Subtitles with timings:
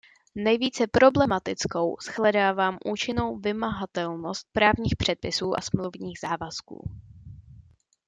[0.35, 6.89] Nejvíce problematickou shledávám účinnou vymahatelnost právních předpisů a smluvních závazků.